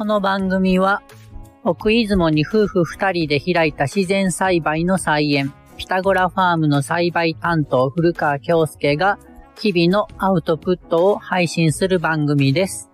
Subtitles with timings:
[0.00, 1.02] この番組は、
[1.62, 9.18] 奥出雲に夫婦二人で開いた自然栽培の菜園、ピタゴラファームの栽培担当古川京介が、
[9.60, 12.90] 日々のアウトプットを配信する番組です。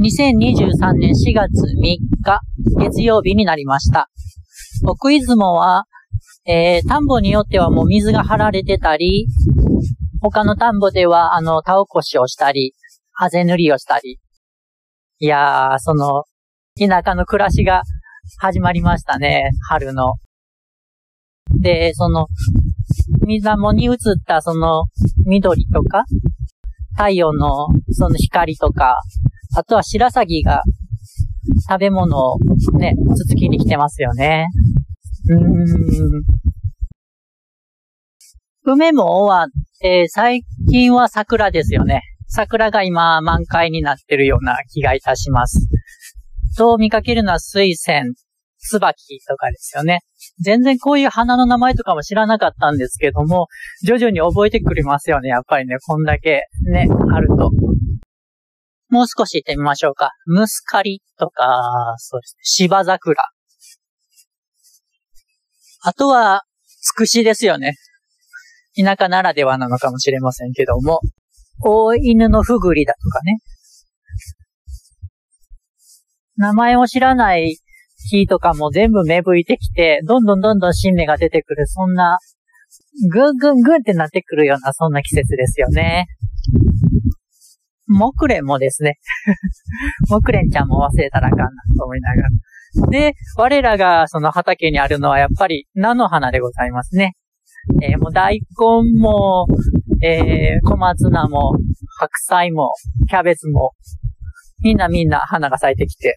[0.00, 2.40] 2023年4月3日、
[2.80, 4.10] 月曜日になりました。
[4.88, 5.84] 奥出雲は、
[6.46, 9.28] えー、田んぼによってはもう水が張られてたり、
[10.30, 12.72] 他の田んぼでは、あの、田起こしをしたり、
[13.18, 14.18] あぜ塗りをしたり。
[15.18, 16.24] いやー、その、
[16.78, 17.82] 田舎の暮らしが
[18.38, 20.14] 始まりましたね、春の。
[21.60, 22.28] で、その、
[23.26, 24.84] 水面に映ったその
[25.26, 26.04] 緑とか、
[26.96, 28.96] 太陽のその光とか、
[29.56, 30.62] あとは白鷺が
[31.68, 32.38] 食べ物を
[32.78, 34.46] ね、つつきに来てますよね。
[35.28, 36.53] うーん。
[38.66, 39.48] 梅も終わっ
[39.80, 42.00] て、最近は桜ですよね。
[42.28, 45.68] 桜が今満開になってるような気がいたします。
[46.56, 48.14] と見かけるのは水仙、
[48.58, 50.00] 椿とかですよね。
[50.40, 53.48] 全然こういう花の名前とかも知らなかったんですけども、
[53.86, 55.28] 徐々に覚えてくれますよね。
[55.28, 57.50] やっぱりね、こんだけね、あると。
[58.88, 60.12] もう少し行ってみましょうか。
[60.24, 63.22] ムスカリとか、そうですね、芝桜。
[65.82, 66.44] あとは、
[66.80, 67.74] つくしですよね。
[68.76, 71.00] 田舎ならではなのかもしれませんけども、
[71.60, 73.38] 大犬のふぐりだとかね。
[76.36, 77.58] 名前を知らない
[78.10, 82.18] 木とかも全部芽吹いてきて、どんどんどんどん新芽が出てくる、そんな、
[83.10, 86.06] ぐんぐんぐんってなってくるような、そんな季節ですよね。
[87.86, 88.98] 木蓮もですね。
[90.08, 92.28] 木蓮ちゃんも忘れたらあかんなと思いながら。
[92.90, 97.14] で、我らがその畑にあるのはやっぱり菜の花でございますね。
[97.82, 99.46] えー、もう大根も、
[100.02, 101.52] えー、小松菜も、
[101.98, 102.72] 白菜も、
[103.08, 103.72] キャベツも、
[104.62, 106.14] みんなみんな花が咲いてきて。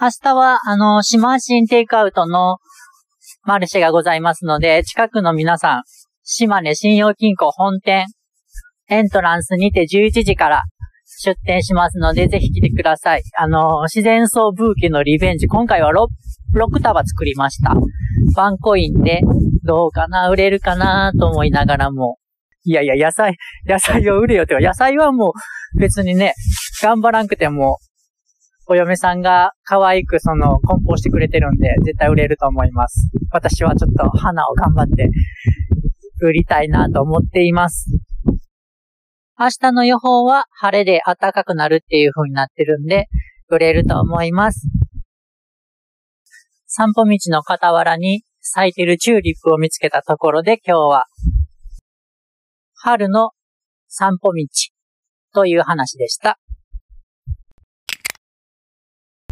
[0.00, 2.58] 明日は、あの、島新テイクアウトの
[3.44, 5.82] マルシェがございますので、近くの皆さん、
[6.24, 8.06] 島根信用金庫本店、
[8.88, 10.62] エントランスにて11時から
[11.22, 13.22] 出店しますので、ぜひ来てください。
[13.36, 16.08] あの、自然草ブーケのリベンジ、今回は 6,
[16.54, 17.74] 6束作りました。
[18.36, 19.20] ワンコインで、
[19.64, 21.12] どうかな、売れるかな？
[21.18, 22.18] と思いながらも、
[22.64, 25.32] いやいや、野菜、野菜を売れよって、野菜はも
[25.76, 26.34] う別にね、
[26.82, 27.78] 頑張らんくても、
[28.66, 33.10] お嫁さんが可愛くその梱包してくれてるんで、絶対売れると思います。
[33.30, 35.10] 私はちょっと花を頑張って
[36.22, 37.90] 売りたいなと思っています。
[39.38, 43.06] 明日の予報は晴れで暖かくなるっていう風になってるんで、
[43.50, 44.66] 売れると思います。
[46.76, 51.06] 散歩道の傍らに咲いてるチューリップを見つけたところで今日は
[52.74, 53.30] 春の
[53.86, 54.44] 散歩道
[55.32, 56.40] という話でした。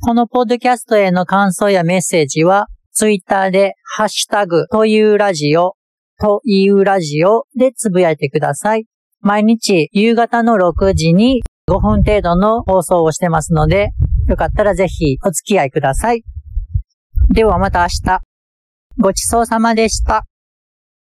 [0.00, 5.74] このポッドキャストへの感想やメッセージは、ツイッターでハッシュタグというラジオ
[6.20, 8.86] というラジオでつぶやいてください。
[9.22, 13.90] 毎日夕方の6時に5分程度の放送をしてますので、
[14.28, 16.22] よかったらぜひお付き合いください。
[17.30, 18.20] ではまた明日。
[18.98, 20.24] ごちそうさまでした。